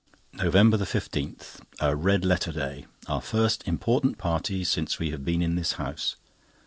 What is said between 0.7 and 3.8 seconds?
15.—A red letter day. Our first